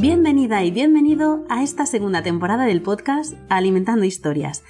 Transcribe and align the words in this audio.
Bienvenida 0.00 0.64
y 0.64 0.70
bienvenido 0.70 1.44
a 1.50 1.62
esta 1.62 1.84
segunda 1.84 2.22
temporada 2.22 2.64
del 2.64 2.80
podcast 2.80 3.34
Alimentando 3.50 4.06
Historias, 4.06 4.64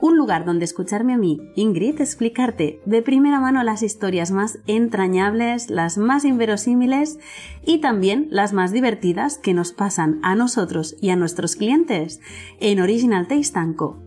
un 0.00 0.16
lugar 0.16 0.44
donde 0.44 0.64
escucharme 0.64 1.14
a 1.14 1.18
mí, 1.18 1.52
Ingrid, 1.54 2.00
explicarte 2.00 2.80
de 2.84 3.00
primera 3.00 3.38
mano 3.38 3.62
las 3.62 3.84
historias 3.84 4.32
más 4.32 4.58
entrañables, 4.66 5.70
las 5.70 5.98
más 5.98 6.24
inverosímiles 6.24 7.20
y 7.64 7.78
también 7.78 8.26
las 8.32 8.52
más 8.52 8.72
divertidas 8.72 9.38
que 9.38 9.54
nos 9.54 9.70
pasan 9.70 10.18
a 10.24 10.34
nosotros 10.34 10.96
y 11.00 11.10
a 11.10 11.16
nuestros 11.16 11.54
clientes 11.54 12.20
en 12.58 12.80
Original 12.80 13.28
Taste 13.28 13.76
Co. 13.76 14.02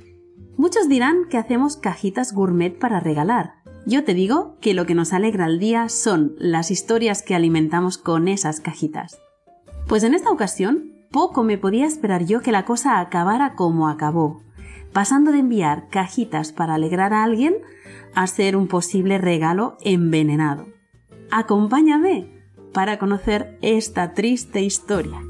Muchos 0.58 0.90
dirán 0.90 1.30
que 1.30 1.38
hacemos 1.38 1.78
cajitas 1.78 2.34
gourmet 2.34 2.78
para 2.78 3.00
regalar. 3.00 3.64
Yo 3.86 4.04
te 4.04 4.14
digo 4.14 4.58
que 4.60 4.73
lo 4.73 4.86
que 4.86 4.96
nos 4.96 5.14
alegra 5.14 5.46
el 5.46 5.58
día 5.58 5.88
son 5.88 6.36
las 6.38 6.70
historias 6.70 7.22
que 7.22 7.34
alimentamos 7.34 7.98
con 7.98 8.28
esas 8.28 8.60
cajitas. 8.60 9.22
Pues 9.88 10.03
en 10.03 10.16
esta 10.16 10.31
ocasión, 10.31 10.94
poco 11.11 11.44
me 11.44 11.58
podía 11.58 11.86
esperar 11.86 12.25
yo 12.25 12.41
que 12.41 12.52
la 12.52 12.66
cosa 12.66 13.00
acabara 13.00 13.53
como 13.53 13.88
acabó, 13.88 14.42
pasando 14.92 15.31
de 15.31 15.39
enviar 15.39 15.89
cajitas 15.89 16.52
para 16.52 16.73
alegrar 16.73 17.14
a 17.14 17.23
alguien 17.23 17.55
a 18.16 18.25
ser 18.27 18.58
un 18.58 18.67
posible 18.67 19.19
regalo 19.19 19.77
envenenado. 19.81 20.66
Acompáñame 21.30 22.27
para 22.73 22.97
conocer 22.97 23.59
esta 23.61 24.14
triste 24.14 24.61
historia. 24.61 25.22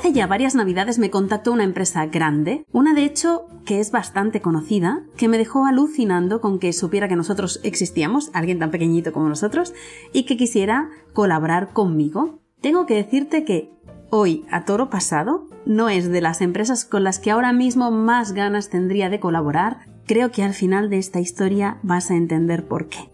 Hace 0.00 0.14
ya 0.14 0.26
varias 0.26 0.54
navidades 0.54 0.98
me 0.98 1.10
contactó 1.10 1.52
una 1.52 1.62
empresa 1.62 2.06
grande, 2.06 2.64
una 2.72 2.94
de 2.94 3.04
hecho 3.04 3.44
que 3.66 3.80
es 3.80 3.90
bastante 3.90 4.40
conocida, 4.40 5.02
que 5.18 5.28
me 5.28 5.36
dejó 5.36 5.66
alucinando 5.66 6.40
con 6.40 6.58
que 6.58 6.72
supiera 6.72 7.06
que 7.06 7.16
nosotros 7.16 7.60
existíamos, 7.64 8.30
alguien 8.32 8.58
tan 8.58 8.70
pequeñito 8.70 9.12
como 9.12 9.28
nosotros, 9.28 9.74
y 10.14 10.22
que 10.22 10.38
quisiera 10.38 10.88
colaborar 11.12 11.74
conmigo. 11.74 12.40
Tengo 12.62 12.86
que 12.86 12.94
decirte 12.94 13.44
que 13.44 13.74
hoy, 14.08 14.46
a 14.50 14.64
toro 14.64 14.88
pasado, 14.88 15.46
no 15.66 15.90
es 15.90 16.10
de 16.10 16.22
las 16.22 16.40
empresas 16.40 16.86
con 16.86 17.04
las 17.04 17.18
que 17.18 17.30
ahora 17.30 17.52
mismo 17.52 17.90
más 17.90 18.32
ganas 18.32 18.70
tendría 18.70 19.10
de 19.10 19.20
colaborar. 19.20 19.80
Creo 20.06 20.30
que 20.30 20.42
al 20.42 20.54
final 20.54 20.88
de 20.88 20.96
esta 20.96 21.20
historia 21.20 21.76
vas 21.82 22.10
a 22.10 22.16
entender 22.16 22.66
por 22.66 22.88
qué. 22.88 23.10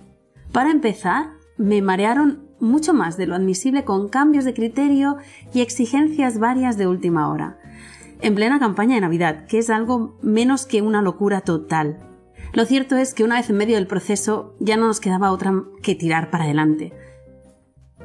Para 0.53 0.71
empezar, 0.71 1.31
me 1.56 1.83
marearon 1.83 2.45
mucho 2.61 2.95
más 2.95 3.17
de 3.17 3.27
lo 3.27 3.35
admisible 3.35 3.85
con 3.85 4.09
cambios 4.09 4.45
de 4.45 4.55
criterio 4.55 5.17
y 5.53 5.61
exigencias 5.61 6.39
varias 6.39 6.77
de 6.77 6.87
última 6.87 7.31
hora, 7.31 7.59
en 8.21 8.35
plena 8.35 8.59
campaña 8.59 8.95
de 8.95 9.03
Navidad, 9.03 9.47
que 9.47 9.59
es 9.59 9.71
algo 9.71 10.19
menos 10.23 10.67
que 10.67 10.83
una 10.83 11.03
locura 11.03 11.43
total. 11.43 11.99
Lo 12.53 12.65
cierto 12.65 12.97
es 12.97 13.12
que 13.12 13.25
una 13.25 13.37
vez 13.37 13.51
en 13.51 13.57
medio 13.57 13.77
del 13.77 13.87
proceso 13.87 14.55
ya 14.61 14.77
no 14.77 14.87
nos 14.87 15.01
quedaba 15.01 15.33
otra 15.33 15.53
que 15.83 15.95
tirar 15.95 16.31
para 16.31 16.45
adelante. 16.45 16.93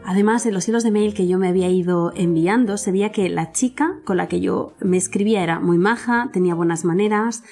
Además, 0.03 0.45
en 0.45 0.53
los 0.53 0.67
hilos 0.67 0.83
de 0.83 0.91
mail 0.91 1.13
que 1.13 1.27
yo 1.27 1.37
me 1.37 1.47
había 1.47 1.69
ido 1.69 2.11
enviando, 2.15 2.77
se 2.77 2.91
veía 2.91 3.11
que 3.11 3.29
la 3.29 3.51
chica 3.51 3.99
con 4.03 4.17
la 4.17 4.27
que 4.27 4.41
yo 4.41 4.73
me 4.79 4.97
escribía 4.97 5.43
era 5.43 5.59
muy 5.59 5.77
maja, 5.77 6.29
tenía 6.33 6.55
buenas 6.55 6.85
maneras, 6.85 7.43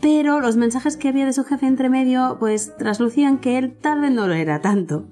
pero 0.00 0.40
los 0.40 0.56
mensajes 0.56 0.96
que 0.96 1.08
había 1.08 1.26
de 1.26 1.32
su 1.32 1.44
jefe 1.44 1.66
entre 1.66 1.90
medio, 1.90 2.38
pues 2.40 2.76
traslucían 2.76 3.38
que 3.38 3.58
él 3.58 3.76
tal 3.80 4.00
vez 4.00 4.10
no 4.10 4.26
lo 4.26 4.34
era 4.34 4.60
tanto. 4.60 5.04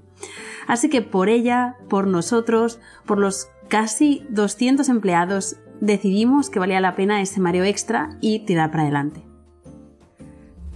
Así 0.70 0.88
que 0.88 1.02
por 1.02 1.28
ella, 1.28 1.74
por 1.88 2.06
nosotros, 2.06 2.78
por 3.04 3.18
los 3.18 3.48
casi 3.66 4.24
200 4.30 4.88
empleados, 4.88 5.56
decidimos 5.80 6.48
que 6.48 6.60
valía 6.60 6.80
la 6.80 6.94
pena 6.94 7.20
ese 7.20 7.40
mareo 7.40 7.64
extra 7.64 8.10
y 8.20 8.44
tirar 8.46 8.70
para 8.70 8.84
adelante. 8.84 9.20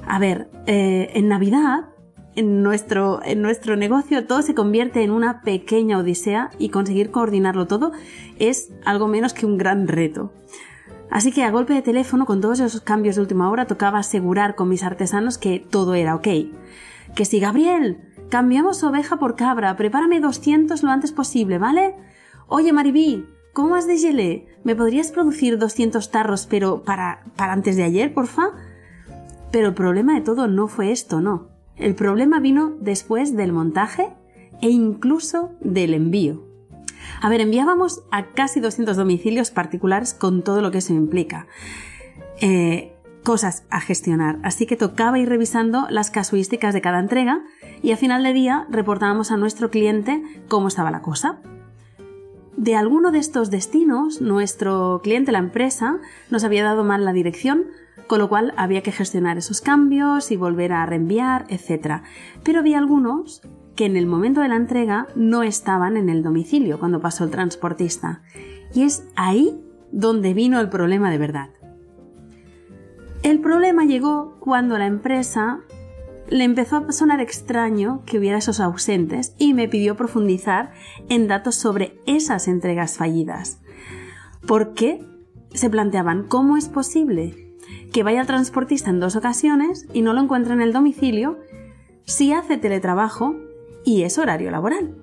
A 0.04 0.18
ver, 0.18 0.50
eh, 0.66 1.12
en 1.14 1.28
Navidad, 1.28 1.90
en 2.34 2.64
nuestro, 2.64 3.20
en 3.24 3.40
nuestro 3.40 3.76
negocio, 3.76 4.26
todo 4.26 4.42
se 4.42 4.56
convierte 4.56 5.04
en 5.04 5.12
una 5.12 5.42
pequeña 5.42 5.98
odisea 5.98 6.50
y 6.58 6.70
conseguir 6.70 7.12
coordinarlo 7.12 7.68
todo 7.68 7.92
es 8.40 8.72
algo 8.84 9.06
menos 9.06 9.32
que 9.32 9.46
un 9.46 9.58
gran 9.58 9.86
reto. 9.86 10.32
Así 11.08 11.30
que 11.30 11.44
a 11.44 11.52
golpe 11.52 11.72
de 11.72 11.82
teléfono, 11.82 12.26
con 12.26 12.40
todos 12.40 12.58
esos 12.58 12.80
cambios 12.80 13.14
de 13.14 13.22
última 13.22 13.48
hora, 13.48 13.66
tocaba 13.66 14.00
asegurar 14.00 14.56
con 14.56 14.68
mis 14.68 14.82
artesanos 14.82 15.38
que 15.38 15.60
todo 15.60 15.94
era 15.94 16.16
ok. 16.16 16.26
Que 17.14 17.24
si 17.24 17.38
Gabriel, 17.38 18.13
Cambiamos 18.34 18.82
oveja 18.82 19.16
por 19.16 19.36
cabra, 19.36 19.76
prepárame 19.76 20.18
200 20.18 20.82
lo 20.82 20.90
antes 20.90 21.12
posible, 21.12 21.58
¿vale? 21.58 21.94
Oye, 22.48 22.72
Maribí, 22.72 23.26
¿cómo 23.52 23.76
has 23.76 23.86
de 23.86 23.96
gelé? 23.96 24.48
¿Me 24.64 24.74
podrías 24.74 25.12
producir 25.12 25.56
200 25.56 26.10
tarros, 26.10 26.48
pero 26.50 26.82
para, 26.82 27.22
para 27.36 27.52
antes 27.52 27.76
de 27.76 27.84
ayer, 27.84 28.12
porfa? 28.12 28.48
Pero 29.52 29.68
el 29.68 29.74
problema 29.74 30.14
de 30.14 30.20
todo 30.20 30.48
no 30.48 30.66
fue 30.66 30.90
esto, 30.90 31.20
no. 31.20 31.46
El 31.76 31.94
problema 31.94 32.40
vino 32.40 32.74
después 32.80 33.36
del 33.36 33.52
montaje 33.52 34.12
e 34.60 34.68
incluso 34.68 35.52
del 35.60 35.94
envío. 35.94 36.42
A 37.22 37.28
ver, 37.28 37.40
enviábamos 37.40 38.02
a 38.10 38.32
casi 38.32 38.58
200 38.58 38.96
domicilios 38.96 39.52
particulares 39.52 40.12
con 40.12 40.42
todo 40.42 40.60
lo 40.60 40.72
que 40.72 40.78
eso 40.78 40.92
implica. 40.92 41.46
Eh, 42.40 42.93
cosas 43.24 43.64
a 43.70 43.80
gestionar, 43.80 44.38
así 44.42 44.66
que 44.66 44.76
tocaba 44.76 45.18
ir 45.18 45.28
revisando 45.28 45.86
las 45.90 46.10
casuísticas 46.10 46.74
de 46.74 46.82
cada 46.82 47.00
entrega 47.00 47.42
y 47.82 47.90
a 47.90 47.96
final 47.96 48.22
de 48.22 48.34
día 48.34 48.66
reportábamos 48.70 49.32
a 49.32 49.36
nuestro 49.36 49.70
cliente 49.70 50.22
cómo 50.46 50.68
estaba 50.68 50.90
la 50.90 51.02
cosa. 51.02 51.40
De 52.56 52.76
alguno 52.76 53.10
de 53.10 53.18
estos 53.18 53.50
destinos, 53.50 54.20
nuestro 54.20 55.00
cliente, 55.02 55.32
la 55.32 55.38
empresa, 55.38 55.98
nos 56.30 56.44
había 56.44 56.62
dado 56.62 56.84
mal 56.84 57.04
la 57.04 57.12
dirección, 57.12 57.64
con 58.06 58.20
lo 58.20 58.28
cual 58.28 58.52
había 58.56 58.82
que 58.82 58.92
gestionar 58.92 59.38
esos 59.38 59.60
cambios 59.60 60.30
y 60.30 60.36
volver 60.36 60.72
a 60.72 60.86
reenviar, 60.86 61.46
etc. 61.48 62.02
Pero 62.44 62.60
había 62.60 62.78
algunos 62.78 63.42
que 63.74 63.86
en 63.86 63.96
el 63.96 64.06
momento 64.06 64.40
de 64.40 64.48
la 64.48 64.56
entrega 64.56 65.08
no 65.16 65.42
estaban 65.42 65.96
en 65.96 66.10
el 66.10 66.22
domicilio 66.22 66.78
cuando 66.78 67.00
pasó 67.00 67.24
el 67.24 67.30
transportista. 67.30 68.22
Y 68.72 68.82
es 68.82 69.04
ahí 69.16 69.58
donde 69.90 70.34
vino 70.34 70.60
el 70.60 70.68
problema 70.68 71.10
de 71.10 71.18
verdad. 71.18 71.48
El 73.24 73.40
problema 73.40 73.86
llegó 73.86 74.36
cuando 74.38 74.76
la 74.76 74.86
empresa 74.86 75.60
le 76.28 76.44
empezó 76.44 76.76
a 76.76 76.92
sonar 76.92 77.22
extraño 77.22 78.02
que 78.04 78.18
hubiera 78.18 78.36
esos 78.36 78.60
ausentes 78.60 79.34
y 79.38 79.54
me 79.54 79.66
pidió 79.66 79.96
profundizar 79.96 80.74
en 81.08 81.26
datos 81.26 81.54
sobre 81.54 81.98
esas 82.04 82.48
entregas 82.48 82.98
fallidas. 82.98 83.60
¿Por 84.46 84.74
qué? 84.74 85.02
Se 85.54 85.70
planteaban 85.70 86.24
cómo 86.24 86.58
es 86.58 86.68
posible 86.68 87.56
que 87.94 88.02
vaya 88.02 88.20
el 88.20 88.26
transportista 88.26 88.90
en 88.90 89.00
dos 89.00 89.16
ocasiones 89.16 89.86
y 89.94 90.02
no 90.02 90.12
lo 90.12 90.20
encuentre 90.20 90.52
en 90.52 90.60
el 90.60 90.74
domicilio 90.74 91.38
si 92.04 92.34
hace 92.34 92.58
teletrabajo 92.58 93.36
y 93.86 94.02
es 94.02 94.18
horario 94.18 94.50
laboral. 94.50 94.96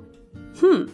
Hmm. 0.62 0.92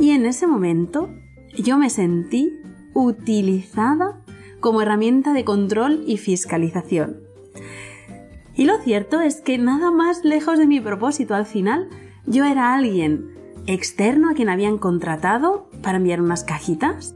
Y 0.00 0.10
en 0.10 0.26
ese 0.26 0.48
momento 0.48 1.08
yo 1.56 1.78
me 1.78 1.88
sentí 1.88 2.50
utilizada 2.94 4.21
como 4.62 4.80
herramienta 4.80 5.34
de 5.34 5.44
control 5.44 6.04
y 6.06 6.16
fiscalización. 6.16 7.20
Y 8.54 8.64
lo 8.64 8.78
cierto 8.78 9.20
es 9.20 9.42
que 9.42 9.58
nada 9.58 9.90
más 9.90 10.24
lejos 10.24 10.58
de 10.58 10.66
mi 10.66 10.80
propósito 10.80 11.34
al 11.34 11.44
final, 11.44 11.88
yo 12.26 12.44
era 12.44 12.72
alguien 12.72 13.34
externo 13.66 14.30
a 14.30 14.34
quien 14.34 14.48
habían 14.48 14.78
contratado 14.78 15.68
para 15.82 15.98
enviar 15.98 16.22
unas 16.22 16.44
cajitas 16.44 17.14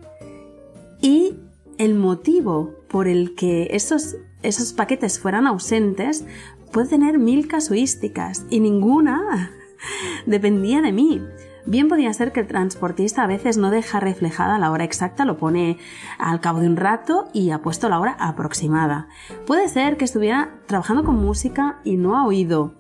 y 1.01 1.37
el 1.79 1.95
motivo 1.95 2.75
por 2.89 3.07
el 3.07 3.35
que 3.35 3.69
esos, 3.71 4.17
esos 4.43 4.73
paquetes 4.73 5.19
fueran 5.19 5.47
ausentes 5.47 6.25
puede 6.73 6.89
tener 6.89 7.19
mil 7.19 7.47
casuísticas 7.47 8.45
y 8.51 8.61
ninguna 8.61 9.53
dependía 10.27 10.83
de 10.83 10.93
mí. 10.93 11.23
Bien 11.67 11.89
podía 11.89 12.13
ser 12.13 12.31
que 12.31 12.41
el 12.41 12.47
transportista 12.47 13.25
a 13.25 13.27
veces 13.27 13.59
no 13.59 13.71
deja 13.71 13.99
reflejada 13.99 14.57
la 14.59 14.71
hora 14.71 14.85
exacta, 14.85 15.25
lo 15.25 15.37
pone 15.37 15.79
al 16.17 16.41
cabo 16.41 16.61
de 16.61 16.69
un 16.69 16.77
rato 16.77 17.29
y 17.33 17.51
ha 17.51 17.61
puesto 17.61 17.89
la 17.89 17.99
hora 17.99 18.17
aproximada. 18.21 19.09
Puede 19.47 19.69
ser 19.69 19.97
que 19.97 20.05
estuviera 20.05 20.61
trabajando 20.67 21.03
con 21.03 21.17
música 21.17 21.81
y 21.83 21.97
no 21.97 22.17
ha 22.17 22.25
oído 22.25 22.75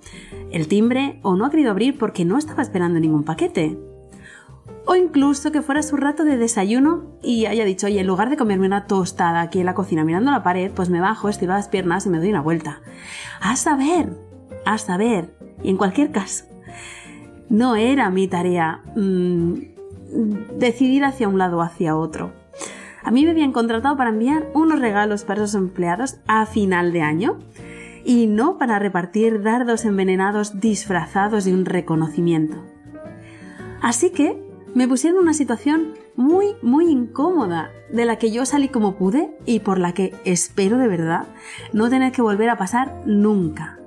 el 0.52 0.68
timbre 0.68 1.18
o 1.22 1.34
no 1.34 1.44
ha 1.44 1.50
querido 1.50 1.72
abrir 1.72 1.98
porque 1.98 2.24
no 2.24 2.38
estaba 2.38 2.62
esperando 2.62 3.00
ningún 3.00 3.24
paquete. 3.24 3.76
O 4.84 4.94
incluso 4.94 5.50
que 5.50 5.62
fuera 5.62 5.82
su 5.82 5.96
rato 5.96 6.22
de 6.22 6.36
desayuno 6.36 7.18
y 7.20 7.46
haya 7.46 7.64
dicho, 7.64 7.88
oye, 7.88 7.98
en 7.98 8.06
lugar 8.06 8.30
de 8.30 8.36
comerme 8.36 8.66
una 8.66 8.86
tostada 8.86 9.40
aquí 9.40 9.58
en 9.58 9.66
la 9.66 9.74
cocina 9.74 10.04
mirando 10.04 10.30
la 10.30 10.44
pared, 10.44 10.70
pues 10.70 10.90
me 10.90 11.00
bajo, 11.00 11.28
estiro 11.28 11.54
las 11.54 11.66
piernas 11.66 12.06
y 12.06 12.10
me 12.10 12.18
doy 12.18 12.30
una 12.30 12.40
vuelta. 12.40 12.80
A 13.40 13.56
saber, 13.56 14.16
a 14.64 14.78
saber. 14.78 15.34
Y 15.64 15.70
en 15.70 15.76
cualquier 15.76 16.12
caso, 16.12 16.44
no 17.48 17.76
era 17.76 18.10
mi 18.10 18.28
tarea 18.28 18.82
mm, 18.94 19.54
decidir 20.58 21.04
hacia 21.04 21.28
un 21.28 21.38
lado 21.38 21.58
o 21.58 21.62
hacia 21.62 21.96
otro. 21.96 22.32
A 23.02 23.10
mí 23.10 23.24
me 23.24 23.30
habían 23.30 23.52
contratado 23.52 23.96
para 23.96 24.10
enviar 24.10 24.50
unos 24.52 24.80
regalos 24.80 25.24
para 25.24 25.44
esos 25.44 25.54
empleados 25.54 26.16
a 26.26 26.44
final 26.46 26.92
de 26.92 27.02
año 27.02 27.38
y 28.04 28.26
no 28.26 28.58
para 28.58 28.78
repartir 28.78 29.42
dardos 29.42 29.84
envenenados 29.84 30.60
disfrazados 30.60 31.44
de 31.44 31.54
un 31.54 31.64
reconocimiento. 31.64 32.56
Así 33.80 34.10
que 34.10 34.42
me 34.74 34.88
pusieron 34.88 35.18
en 35.18 35.22
una 35.22 35.34
situación 35.34 35.94
muy, 36.16 36.56
muy 36.62 36.90
incómoda, 36.90 37.70
de 37.90 38.04
la 38.04 38.16
que 38.16 38.30
yo 38.30 38.44
salí 38.44 38.68
como 38.68 38.96
pude 38.96 39.36
y 39.46 39.60
por 39.60 39.78
la 39.78 39.92
que 39.92 40.12
espero 40.24 40.76
de 40.78 40.88
verdad 40.88 41.26
no 41.72 41.88
tener 41.88 42.12
que 42.12 42.22
volver 42.22 42.50
a 42.50 42.58
pasar 42.58 43.02
nunca. 43.06 43.78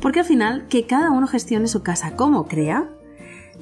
Porque 0.00 0.20
al 0.20 0.26
final, 0.26 0.66
que 0.68 0.86
cada 0.86 1.10
uno 1.10 1.26
gestione 1.26 1.68
su 1.68 1.82
casa 1.82 2.16
como 2.16 2.46
crea, 2.46 2.88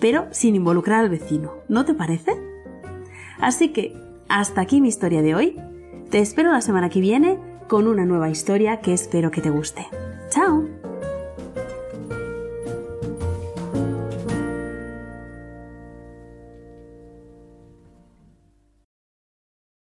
pero 0.01 0.27
sin 0.31 0.55
involucrar 0.55 1.01
al 1.01 1.11
vecino, 1.11 1.53
¿no 1.69 1.85
te 1.85 1.95
parece? 1.95 2.37
Así 3.41 3.73
que, 3.73 3.97
hasta 4.29 4.61
aquí 4.61 4.81
mi 4.81 4.89
historia 4.89 5.23
de 5.23 5.35
hoy. 5.35 5.57
Te 6.11 6.19
espero 6.19 6.53
la 6.53 6.61
semana 6.61 6.89
que 6.89 7.01
viene 7.01 7.39
con 7.69 7.87
una 7.87 8.05
nueva 8.05 8.31
historia 8.31 8.81
que 8.81 8.93
espero 8.93 9.31
que 9.31 9.41
te 9.41 9.51
guste. 9.51 9.87
¡Chao! 10.31 10.86